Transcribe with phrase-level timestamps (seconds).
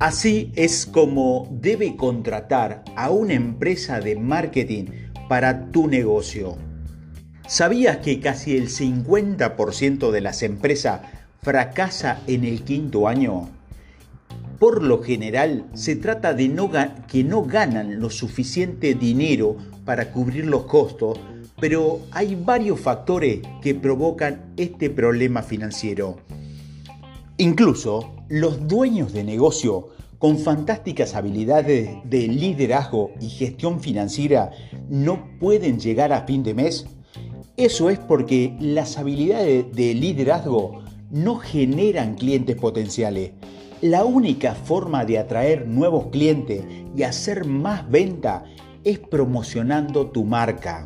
[0.00, 4.86] Así es como debe contratar a una empresa de marketing
[5.28, 6.56] para tu negocio.
[7.46, 11.02] ¿Sabías que casi el 50% de las empresas
[11.42, 13.50] fracasa en el quinto año?
[14.58, 16.50] Por lo general se trata de
[17.06, 21.20] que no ganan lo suficiente dinero para cubrir los costos,
[21.60, 26.16] pero hay varios factores que provocan este problema financiero.
[27.36, 29.88] Incluso los dueños de negocio
[30.20, 34.52] con fantásticas habilidades de liderazgo y gestión financiera
[34.88, 36.86] no pueden llegar a fin de mes?
[37.56, 40.80] Eso es porque las habilidades de liderazgo
[41.10, 43.32] no generan clientes potenciales.
[43.80, 46.62] La única forma de atraer nuevos clientes
[46.96, 48.44] y hacer más venta
[48.84, 50.84] es promocionando tu marca.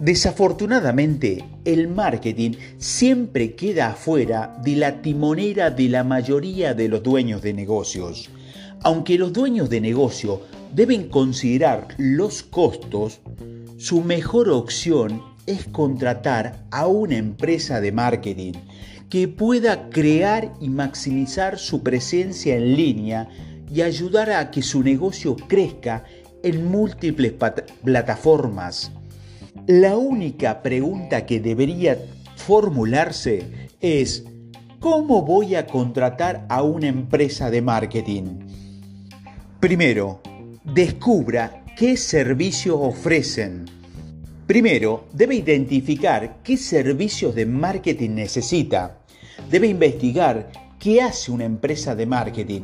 [0.00, 7.42] Desafortunadamente, el marketing siempre queda afuera de la timonera de la mayoría de los dueños
[7.42, 8.28] de negocios.
[8.82, 10.42] Aunque los dueños de negocio
[10.74, 13.20] deben considerar los costos,
[13.78, 18.54] su mejor opción es contratar a una empresa de marketing
[19.08, 23.28] que pueda crear y maximizar su presencia en línea
[23.72, 26.04] y ayudar a que su negocio crezca
[26.42, 27.32] en múltiples
[27.84, 28.90] plataformas.
[29.66, 31.98] La única pregunta que debería
[32.36, 34.24] formularse es,
[34.78, 38.40] ¿cómo voy a contratar a una empresa de marketing?
[39.60, 40.20] Primero,
[40.64, 43.64] descubra qué servicios ofrecen.
[44.46, 48.98] Primero, debe identificar qué servicios de marketing necesita.
[49.50, 52.62] Debe investigar qué hace una empresa de marketing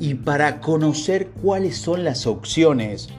[0.00, 3.10] y para conocer cuáles son las opciones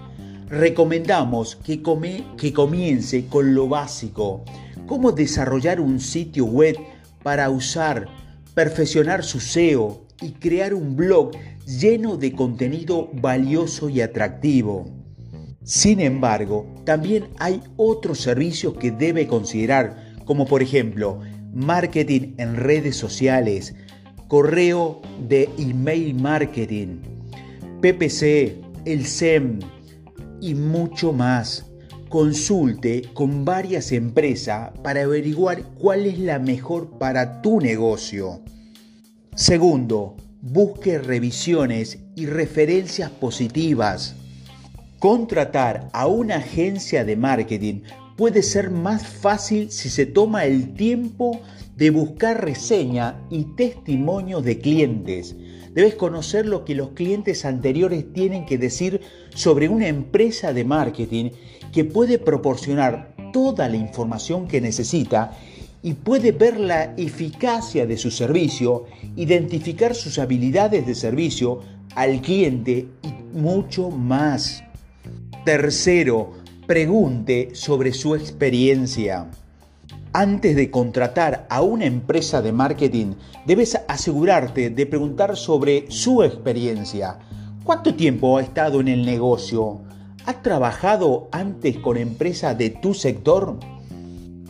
[0.50, 4.44] recomendamos que, comience con lo básico,
[4.88, 6.76] cómo desarrollar un sitio web
[7.24, 8.08] para usar,
[8.54, 11.32] perfeccionar su SEO y crear un blog
[11.66, 14.86] lleno de contenido valioso y atractivo.
[15.64, 21.20] Sin embargo, también hay otros servicios que debe considerar, como por ejemplo
[21.54, 23.76] marketing en redes sociales,
[24.28, 27.02] correo de email marketing,
[27.82, 29.60] PPC, el SEM,
[30.42, 31.66] y mucho más.
[32.10, 38.42] Consulte con varias empresas para averiguar cuál es la mejor para tu negocio.
[39.36, 44.16] Segundo, busque revisiones y referencias positivas.
[44.98, 47.82] Contratar a una agencia de marketing
[48.18, 51.40] puede ser más fácil si se toma el tiempo
[51.78, 55.36] de buscar reseña y testimonios de clientes
[55.74, 59.02] Debes conocer lo que los clientes anteriores tienen que decir
[59.34, 61.32] sobre una empresa de marketing
[61.72, 65.38] que puede proporcionar toda la información que necesita
[65.82, 68.86] y puede ver la eficacia de su servicio,
[69.16, 71.62] identificar sus habilidades de servicio
[71.96, 74.64] al cliente y mucho más.
[75.46, 76.34] Tercero,
[76.68, 79.30] pregunte sobre su experiencia.
[80.14, 83.14] Antes de contratar a una empresa de marketing,
[83.46, 87.20] debes asegurarte de preguntar sobre su experiencia.
[87.64, 89.82] ¿Cuánto tiempo ha estado en el negocio?
[90.26, 93.60] ¿Ha trabajado antes con empresas de tu sector?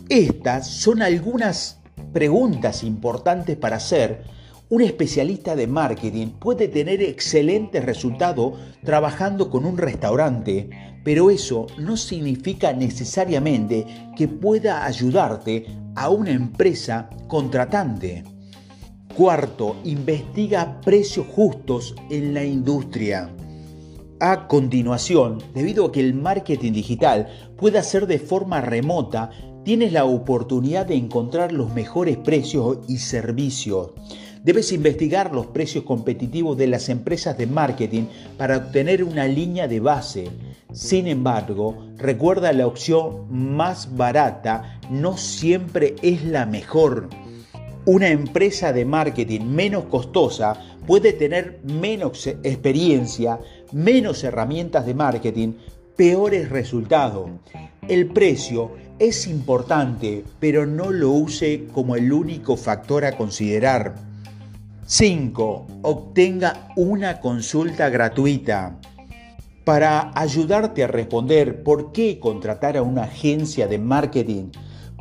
[0.07, 1.81] Estas son algunas
[2.13, 4.23] preguntas importantes para hacer.
[4.71, 8.53] Un especialista de marketing puede tener excelentes resultados
[8.83, 10.69] trabajando con un restaurante,
[11.03, 15.65] pero eso no significa necesariamente que pueda ayudarte
[15.95, 18.23] a una empresa contratante.
[19.17, 23.35] Cuarto, investiga precios justos en la industria.
[24.19, 29.31] A continuación, debido a que el marketing digital puede hacer de forma remota,
[29.65, 33.93] tienes la oportunidad de encontrar los mejores precios y servicios.
[34.43, 38.03] Debes investigar los precios competitivos de las empresas de marketing
[38.37, 40.29] para obtener una línea de base.
[40.71, 47.09] Sin embargo, recuerda la opción más barata no siempre es la mejor.
[47.85, 50.53] Una empresa de marketing menos costosa
[50.87, 53.39] puede tener menos experiencia,
[53.73, 55.53] menos herramientas de marketing,
[55.97, 57.29] peores resultados.
[57.89, 64.08] El precio es importante, pero no lo use como el único factor a considerar.
[64.91, 65.67] 5.
[65.83, 68.79] Obtenga una consulta gratuita.
[69.63, 74.45] Para ayudarte a responder por qué contratar a una agencia de marketing,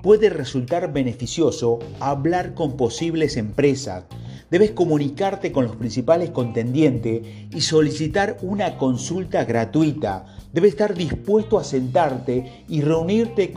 [0.03, 4.05] puede resultar beneficioso hablar con posibles empresas.
[4.51, 10.27] Debes comunicarte con los principales contendientes y solicitar una consulta gratuita.
[10.53, 13.55] Debe estar dispuesto a sentarte y reunirse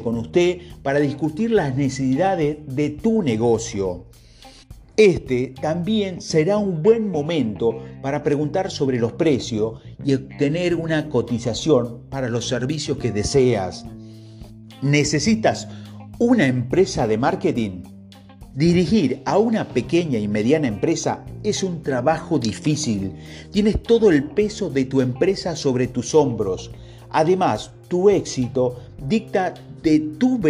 [0.00, 4.13] con usted para discutir las necesidades de tu negocio.
[4.96, 12.02] Este también será un buen momento para preguntar sobre los precios y obtener una cotización
[12.10, 13.84] para los servicios que deseas.
[14.82, 15.66] ¿Necesitas
[16.20, 17.82] una empresa de marketing?
[18.54, 23.14] Dirigir a una pequeña y mediana empresa es un trabajo difícil.
[23.50, 26.70] Tienes todo el peso de tu empresa sobre tus hombros.
[27.10, 30.40] Además, tu éxito dicta de tu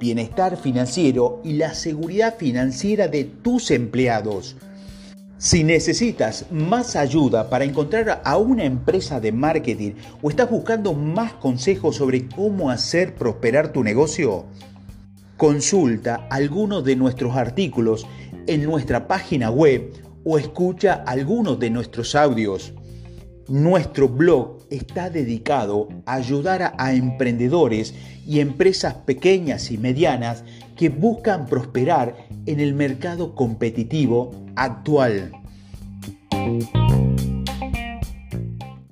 [0.00, 4.56] bienestar financiero y la seguridad financiera de tus empleados.
[5.36, 9.92] Si necesitas más ayuda para encontrar a una empresa de marketing
[10.22, 14.46] o estás buscando más consejos sobre cómo hacer prosperar tu negocio,
[15.36, 18.06] consulta algunos de nuestros artículos
[18.46, 19.92] en nuestra página web
[20.24, 22.72] o escucha algunos de nuestros audios.
[23.48, 27.94] Nuestro blog está dedicado a ayudar a emprendedores
[28.26, 30.44] y empresas pequeñas y medianas
[30.76, 32.14] que buscan prosperar
[32.44, 35.32] en el mercado competitivo actual.